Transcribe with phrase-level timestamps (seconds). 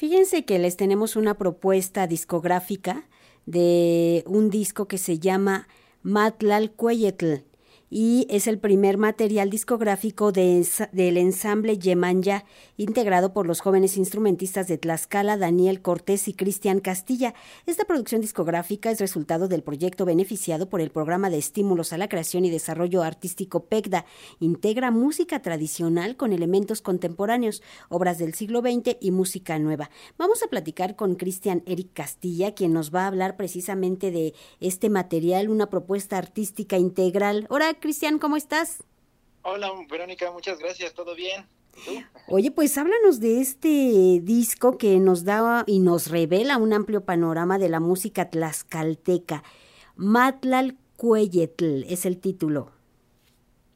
[0.00, 3.04] Fíjense que les tenemos una propuesta discográfica
[3.44, 5.68] de un disco que se llama
[6.02, 7.44] Matlal Cueyetl
[7.90, 12.44] y es el primer material discográfico de, del ensamble Yemanya,
[12.76, 17.34] integrado por los jóvenes instrumentistas de Tlaxcala, Daniel Cortés y Cristian Castilla.
[17.66, 22.08] Esta producción discográfica es resultado del proyecto beneficiado por el Programa de Estímulos a la
[22.08, 24.06] Creación y Desarrollo Artístico PECDA.
[24.38, 29.90] Integra música tradicional con elementos contemporáneos, obras del siglo XX y música nueva.
[30.16, 34.90] Vamos a platicar con Cristian Eric Castilla, quien nos va a hablar precisamente de este
[34.90, 37.46] material, una propuesta artística integral.
[37.80, 38.84] Cristian, ¿cómo estás?
[39.42, 41.46] Hola, Verónica, muchas gracias, ¿todo bien?
[42.28, 47.58] Oye, pues háblanos de este disco que nos da y nos revela un amplio panorama
[47.58, 49.42] de la música tlaxcalteca.
[49.96, 52.72] Matlal Cueyetl es el título.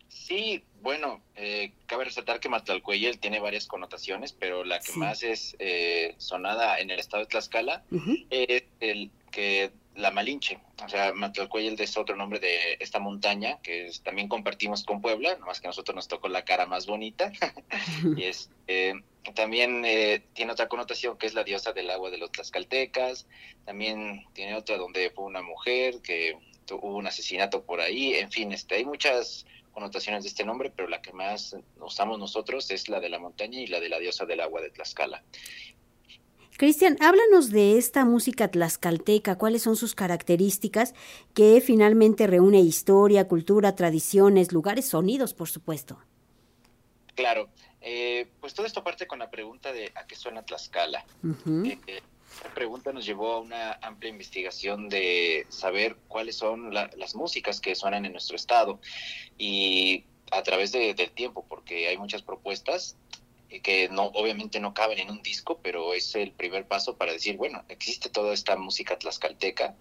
[0.08, 5.56] Sí, bueno, eh, cabe resaltar que Matlalcueyel tiene varias connotaciones, pero la que más es
[5.58, 7.84] eh, sonada en el estado de Tlaxcala
[8.30, 10.58] es el que la Malinche.
[10.84, 15.60] O sea, Matlalcueyel es otro nombre de esta montaña que también compartimos con Puebla, nomás
[15.60, 17.32] que nosotros nos tocó la cara más bonita.
[18.16, 18.94] y es, eh,
[19.34, 23.26] también eh, tiene otra connotación que es la diosa del agua de los tlaxcaltecas.
[23.64, 26.36] También tiene otra donde fue una mujer que
[26.72, 28.14] hubo un asesinato por ahí.
[28.14, 32.70] En fin, este, hay muchas connotaciones de este nombre, pero la que más usamos nosotros
[32.70, 35.22] es la de la montaña y la de la diosa del agua de Tlaxcala.
[36.56, 40.94] Cristian, háblanos de esta música tlaxcalteca, cuáles son sus características
[41.34, 45.98] que finalmente reúne historia, cultura, tradiciones, lugares, sonidos, por supuesto.
[47.16, 47.48] Claro,
[47.80, 51.04] eh, pues todo esto parte con la pregunta de a qué suena Tlaxcala.
[51.64, 52.00] Eh, eh,
[52.32, 57.74] esta pregunta nos llevó a una amplia investigación de saber cuáles son las músicas que
[57.74, 58.80] suenan en nuestro estado
[59.38, 62.96] y a través del tiempo, porque hay muchas propuestas
[63.60, 67.36] que no obviamente no caben en un disco, pero es el primer paso para decir,
[67.36, 69.76] bueno, existe toda esta música tlaxcalteca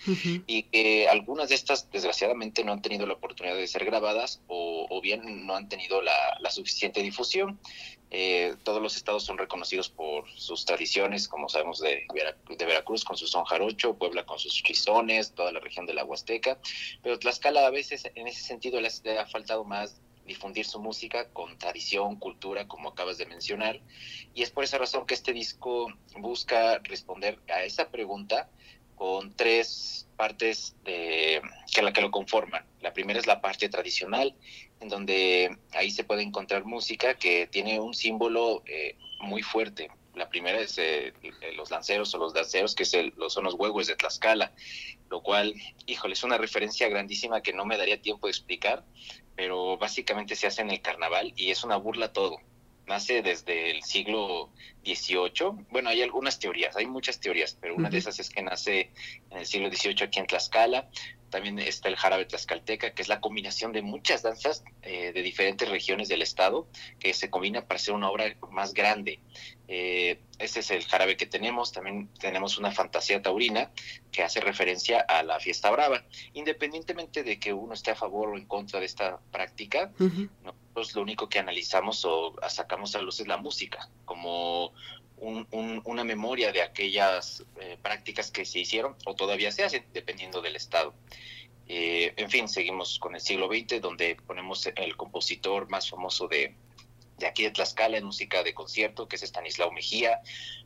[0.47, 5.01] y que algunas de estas desgraciadamente no han tenido la oportunidad de ser grabadas o,
[5.01, 6.13] bien no han tenido la,
[6.49, 7.59] suficiente difusión.
[8.15, 12.05] Eh, todos los estados son reconocidos por sus tradiciones, como sabemos de,
[12.47, 16.05] de Veracruz con su son jarocho, Puebla con sus chizones, toda la región de la
[16.05, 16.59] Huasteca,
[17.01, 21.57] pero Tlaxcala a veces en ese sentido le ha faltado más difundir su música con
[21.57, 23.81] tradición, cultura, como acabas de mencionar.
[24.33, 28.49] Y es por esa razón que este disco busca responder a esa pregunta
[28.95, 31.41] con tres partes que
[31.81, 32.65] la que lo conforman.
[32.81, 34.35] La primera es la parte tradicional,
[34.79, 39.89] en donde ahí se puede encontrar música que tiene un símbolo eh, muy fuerte.
[40.13, 41.13] La primera es eh,
[41.55, 42.95] los lanceros o los danceros, que es
[43.29, 44.53] son los huevos de Tlaxcala,
[45.09, 45.53] lo cual,
[45.87, 48.85] híjole, es una referencia grandísima que no me daría tiempo de explicar,
[49.35, 52.37] pero básicamente se hace en el carnaval y es una burla todo.
[52.85, 54.49] Nace desde el siglo
[54.83, 55.65] XVIII.
[55.71, 58.91] Bueno, hay algunas teorías, hay muchas teorías, pero una de esas es que nace
[59.29, 60.89] en el siglo XVIII aquí en Tlaxcala.
[61.33, 65.67] También está el jarabe tlaxcalteca, que es la combinación de muchas danzas eh, de diferentes
[65.67, 66.67] regiones del estado,
[66.99, 69.19] que se combina para hacer una obra más grande.
[69.67, 71.71] Eh, ese es el jarabe que tenemos.
[71.71, 73.71] También tenemos una fantasía taurina
[74.11, 76.05] que hace referencia a la fiesta brava.
[76.33, 79.91] Independientemente de que uno esté a favor o en contra de esta práctica,
[80.43, 84.71] nosotros lo único que analizamos o sacamos a luz es la música, como
[85.23, 90.55] una memoria de aquellas eh, prácticas que se hicieron o todavía se hacen, dependiendo del
[90.55, 90.93] estado.
[91.67, 96.55] Eh, en fin, seguimos con el siglo XX, donde ponemos el compositor más famoso de,
[97.17, 100.19] de aquí de Tlaxcala en música de concierto, que es Estanislao Mejía.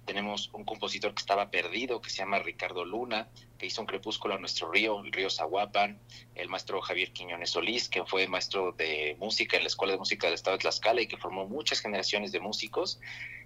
[0.06, 3.29] Tenemos un compositor que estaba perdido, que se llama Ricardo Luna,
[3.59, 6.00] que hizo un crepúsculo a nuestro río, el río Zahuapan.
[6.34, 10.28] El maestro Javier Quiñones Solís, que fue maestro de música en la Escuela de Música
[10.28, 13.00] del Estado de Tlaxcala y que formó muchas generaciones de músicos.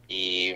[0.08, 0.54] Y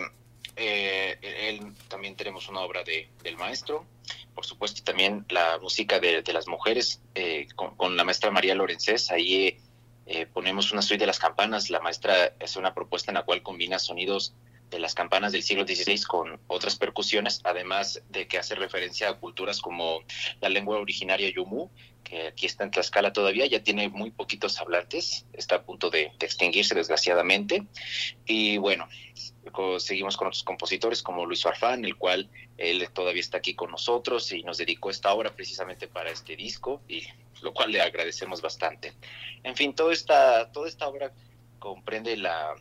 [0.56, 3.86] eh, él también tenemos una obra de, del maestro,
[4.34, 9.58] por supuesto también la música de, las mujeres eh, con, la maestra María Lorenzés, ahí
[10.06, 13.42] eh, ponemos una suite de las campanas, la maestra hace una propuesta en la cual
[13.42, 14.34] combina sonidos
[14.76, 19.14] de las campanas del siglo XVI con otras percusiones, además de que hace referencia a
[19.18, 20.02] culturas como
[20.42, 21.70] la lengua originaria Yumu,
[22.04, 26.12] que aquí está en Tlaxcala todavía, ya tiene muy poquitos hablantes, está a punto de,
[26.20, 27.66] extinguirse desgraciadamente.
[28.26, 28.90] Y bueno,
[29.78, 34.30] seguimos con otros compositores como Luis Farfán, el cual él todavía está aquí con nosotros
[34.34, 37.04] y nos dedicó esta obra precisamente para este disco, y
[37.42, 38.92] lo cual le agradecemos bastante.
[39.44, 41.14] En fin, toda esta, toda esta obra
[41.60, 42.56] comprende la,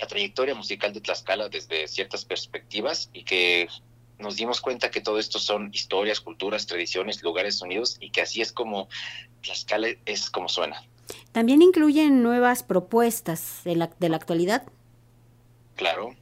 [0.00, 3.68] la trayectoria musical de Tlaxcala desde ciertas perspectivas y que
[4.18, 8.40] nos dimos cuenta que todo esto son historias, culturas, tradiciones, lugares, sonidos y que así
[8.40, 8.88] es como
[9.42, 10.82] Tlaxcala es como suena.
[11.32, 14.64] También incluyen nuevas propuestas de la, de la actualidad.
[15.76, 16.14] Claro.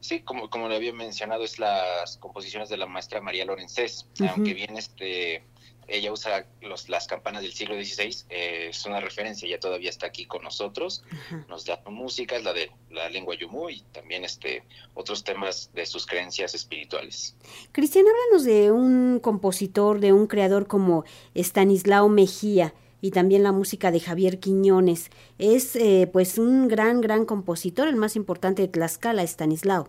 [0.00, 4.54] Sí, como, como le había mencionado, es las composiciones de la maestra María Lorenzés, aunque
[4.54, 5.44] bien este
[5.90, 10.06] ella usa los, las campanas del siglo XVI, eh, es una referencia, ella todavía está
[10.06, 11.02] aquí con nosotros,
[11.48, 14.62] nos da música, es la de la lengua yumú y también este,
[14.94, 17.36] otros temas de sus creencias espirituales.
[17.72, 21.04] Cristian, háblanos de un compositor, de un creador como
[21.34, 25.10] Stanislao Mejía y también la música de Javier Quiñones.
[25.38, 29.88] Es eh, pues un gran, gran compositor, el más importante de Tlaxcala, Stanislao.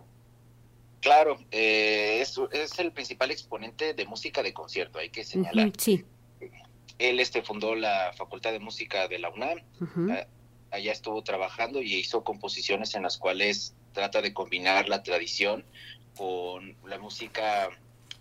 [1.00, 5.72] Claro, eh, es, es, el principal exponente de música de concierto, hay que señalar.
[5.76, 6.04] sí.
[6.98, 9.58] Él este, fundó la Facultad de Música de la UNAM,
[10.10, 10.26] ah,
[10.70, 15.64] allá estuvo trabajando y hizo composiciones en las cuales trata de combinar la tradición
[16.16, 17.70] con la música,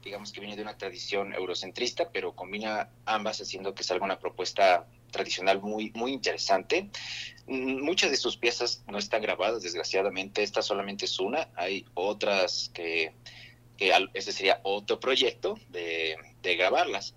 [0.03, 4.88] digamos que viene de una tradición eurocentrista, pero combina ambas haciendo que salga una propuesta
[5.12, 6.89] tradicional muy, muy interesante.
[7.48, 10.44] Mm, muchas de sus piezas no están grabadas, desgraciadamente.
[10.44, 11.50] Esta solamente es una.
[11.56, 13.13] Hay otras que,
[13.77, 17.15] que ese sería otro proyecto de, de grabarlas.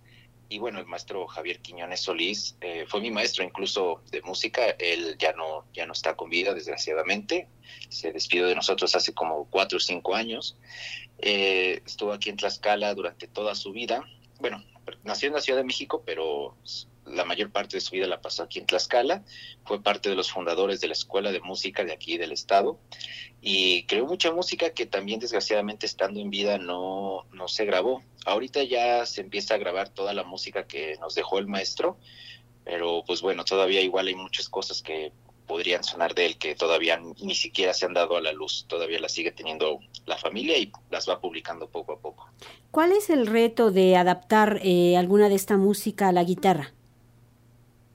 [0.49, 4.71] Y bueno, el maestro Javier Quiñones Solís eh, fue mi maestro incluso de música.
[4.79, 7.49] Él ya no, ya no está con vida, desgraciadamente.
[7.89, 10.57] Se despidió de nosotros hace como cuatro o cinco años.
[11.19, 14.05] Eh, estuvo aquí en Tlaxcala durante toda su vida.
[14.41, 14.63] Bueno,
[15.03, 16.57] nació en la Ciudad de México, pero
[17.07, 19.25] la mayor parte de su vida la pasó aquí en Tlaxcala,
[19.65, 22.79] fue parte de los fundadores de la Escuela de Música de aquí del estado
[23.41, 28.03] y creó mucha música que también desgraciadamente estando en vida no, no se grabó.
[28.25, 31.99] Ahorita ya se empieza a grabar toda la música que nos dejó el maestro,
[32.65, 35.13] pero pues bueno, todavía igual hay muchas cosas que
[35.47, 38.99] podrían sonar de él que todavía ni siquiera se han dado a la luz, todavía
[38.99, 42.29] las sigue teniendo la familia y las va publicando poco a poco.
[42.71, 46.74] ¿Cuál es el reto de adaptar eh, alguna de esta música a la guitarra?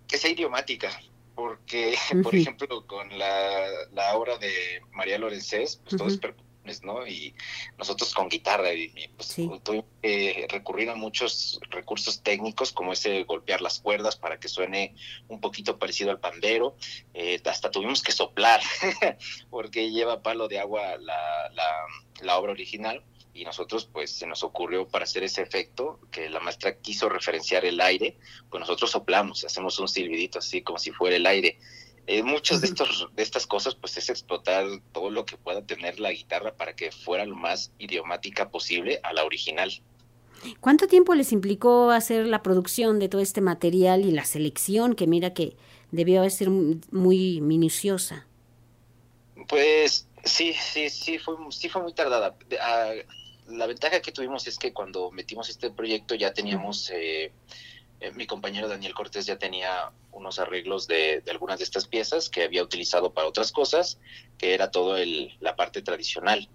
[0.09, 0.89] Que sea idiomática,
[1.35, 7.07] porque, por ejemplo, con la, la, obra de María Lorenzés, pues todo es percusiones, ¿no?
[7.07, 7.33] Y
[7.77, 13.61] nosotros con guitarra, y, pues tuvimos que recurrir a muchos recursos técnicos, como ese golpear
[13.61, 14.95] las cuerdas para que suene
[15.29, 16.75] un poquito parecido al pandero,
[17.13, 18.61] eh, hasta tuvimos que soplar,
[19.49, 21.85] porque lleva palo de agua la, la,
[22.21, 23.03] la obra original
[23.39, 27.63] y nosotros pues se nos ocurrió para hacer ese efecto que la maestra quiso referenciar
[27.63, 28.17] el aire,
[28.49, 31.57] pues nosotros soplamos, hacemos un silbidito así como si fuera el aire.
[32.05, 36.01] Eh, muchas de, estos, de estas cosas pues es explotar todo lo que pueda tener
[36.01, 39.71] la guitarra para que fuera lo más idiomática posible a la original.
[40.59, 45.07] ¿Cuánto tiempo les implicó hacer la producción de todo este material y la selección que
[45.07, 45.55] mira que
[45.91, 48.25] debió ser muy minuciosa?
[49.47, 52.35] Pues sí, sí, sí fue, sí fue muy tardada.
[52.61, 52.91] Ah,
[53.49, 57.31] la ventaja que tuvimos es que cuando metimos este proyecto ya teníamos, eh,
[57.99, 62.43] eh, mi compañero Daniel Cortés ya tenía unos arreglos de, algunas de estas piezas que
[62.43, 63.99] había utilizado para otras cosas,
[64.37, 66.47] que era todo el, la parte tradicional.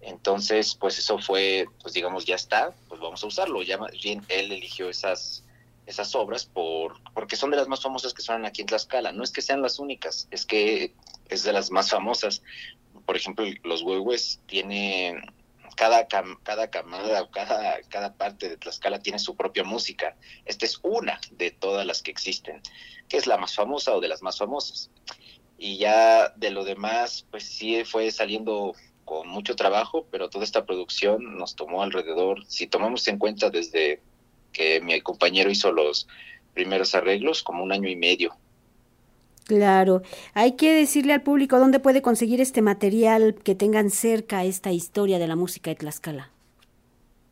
[0.00, 3.62] Entonces, pues eso fue, pues digamos, ya está, pues vamos a usarlo.
[3.62, 5.44] Ya bien, él eligió esas,
[5.86, 9.12] esas obras por, porque son de las más famosas que suenan aquí en Tlaxcala.
[9.12, 10.92] No es que sean las únicas, es que
[11.28, 12.42] es de las más famosas.
[13.06, 15.22] Por ejemplo, los huehues tienen
[15.76, 20.16] cada, cada camada o cada, cada parte de Tlaxcala tiene su propia música.
[20.44, 22.60] Esta es una de todas las que existen,
[23.08, 24.90] que es la más famosa o de las más famosas.
[25.58, 28.74] Y ya de lo demás, pues sí fue saliendo
[29.04, 34.00] con mucho trabajo, pero toda esta producción nos tomó alrededor, si tomamos en cuenta desde
[34.52, 36.08] que mi compañero hizo los
[36.54, 38.36] primeros arreglos, como un año y medio
[39.44, 44.72] Claro, hay que decirle al público dónde puede conseguir este material que tengan cerca esta
[44.72, 46.30] historia de la música de Tlaxcala.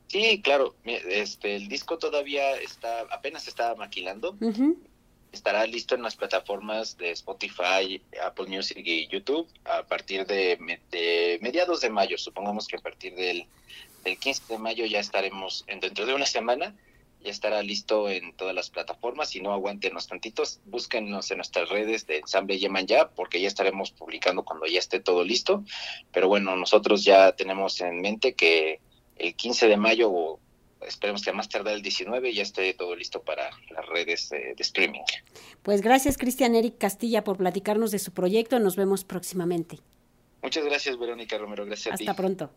[0.08, 4.36] Sí, claro, este, el disco todavía está, apenas está maquilando.
[5.32, 10.58] Estará listo en las plataformas de Spotify, Apple Music y YouTube a partir de,
[11.40, 12.18] mediados de mayo.
[12.18, 13.46] Supongamos que a partir del,
[14.04, 16.74] del 15 de mayo ya estaremos en, dentro de una semana
[17.22, 19.30] ya estará listo en todas las plataformas.
[19.30, 23.90] Si no, aguántenos tantitos, búsquenos en nuestras redes de Ensamble Yeman ya, porque ya estaremos
[23.92, 25.64] publicando cuando ya esté todo listo.
[26.12, 28.80] Pero bueno, nosotros ya tenemos en mente que
[29.16, 30.40] el 15 de mayo, o
[30.86, 34.54] esperemos que a más tardar el 19, ya esté todo listo para las redes de,
[34.54, 35.02] de streaming.
[35.62, 38.58] Pues gracias, Cristian Eric Castilla, por platicarnos de su proyecto.
[38.58, 39.78] Nos vemos próximamente.
[40.42, 41.64] Muchas gracias, Verónica Romero.
[41.64, 42.18] Gracias Hasta a ti.
[42.18, 42.52] pronto.